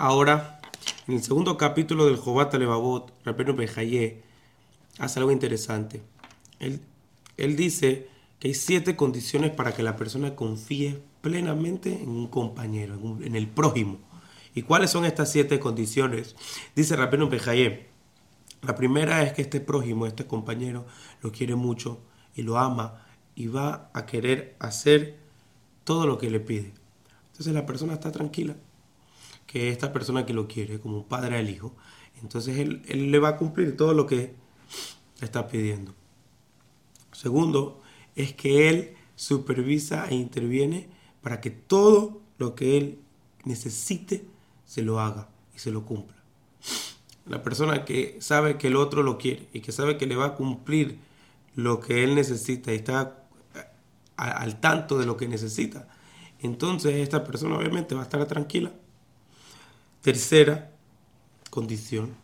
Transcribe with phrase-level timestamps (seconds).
[0.00, 0.60] Ahora,
[1.08, 4.22] en el segundo capítulo del Jobat Levavot, Rabbeinu Bejaye
[5.00, 6.02] hace algo interesante.
[6.60, 6.80] Él,
[7.36, 8.08] él dice
[8.38, 13.48] que hay siete condiciones para que la persona confíe plenamente en un compañero, en, el
[13.48, 13.98] prójimo.
[14.54, 16.36] ¿Y cuáles son estas siete condiciones?
[16.76, 17.88] Dice Rabbeinu Bejaye.
[18.62, 20.86] La primera es que este prójimo, este compañero,
[21.22, 21.98] lo quiere mucho
[22.36, 23.04] y lo ama
[23.34, 25.18] y va a querer hacer
[25.82, 26.72] todo lo que le pide.
[27.32, 28.54] Entonces la persona está tranquila,
[29.48, 31.74] que esta persona que lo quiere, como un padre al hijo,
[32.22, 34.34] entonces él, él le va a cumplir todo lo que
[35.20, 35.94] está pidiendo.
[37.12, 37.80] Segundo,
[38.14, 40.88] es que él supervisa e interviene
[41.22, 42.98] para que todo lo que él
[43.44, 44.24] necesite
[44.64, 46.16] se lo haga y se lo cumpla.
[47.26, 50.26] La persona que sabe que el otro lo quiere y que sabe que le va
[50.26, 50.98] a cumplir
[51.54, 53.24] lo que él necesita y está
[54.16, 55.88] al tanto de lo que necesita,
[56.40, 58.72] entonces esta persona obviamente va a estar tranquila.
[60.02, 60.70] Tercera
[61.50, 62.14] condición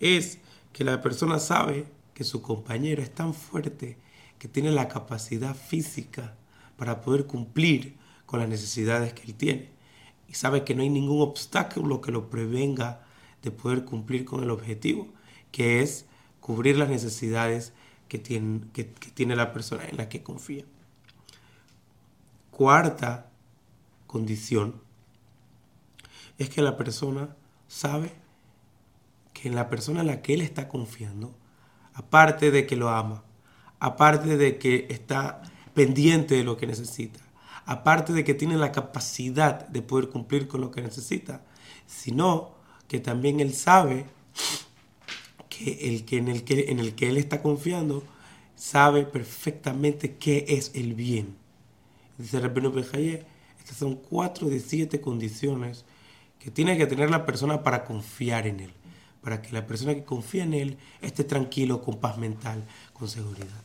[0.00, 0.38] es
[0.72, 3.96] que la persona sabe que su compañero es tan fuerte
[4.40, 6.34] que tiene la capacidad física
[6.76, 7.96] para poder cumplir
[8.26, 9.68] con las necesidades que él tiene.
[10.28, 13.06] Y sabe que no hay ningún obstáculo que lo prevenga
[13.42, 15.08] de poder cumplir con el objetivo,
[15.52, 16.06] que es
[16.40, 17.72] cubrir las necesidades
[18.08, 20.64] que tiene, que tiene la persona en la que confía.
[22.50, 23.30] Cuarta
[24.08, 24.87] condición
[26.38, 27.36] es que la persona
[27.66, 28.12] sabe
[29.34, 31.34] que en la persona en la que él está confiando,
[31.94, 33.24] aparte de que lo ama,
[33.80, 35.42] aparte de que está
[35.74, 37.20] pendiente de lo que necesita,
[37.66, 41.42] aparte de que tiene la capacidad de poder cumplir con lo que necesita,
[41.86, 42.54] sino
[42.86, 44.06] que también él sabe
[45.48, 48.02] que el que en el que, en el que él está confiando
[48.56, 51.36] sabe perfectamente qué es el bien.
[52.16, 53.24] Dice Rabbeinu Bejaye,
[53.58, 55.84] estas son cuatro de siete condiciones
[56.38, 58.72] que tiene que tener la persona para confiar en él,
[59.22, 63.64] para que la persona que confía en él esté tranquilo, con paz mental, con seguridad.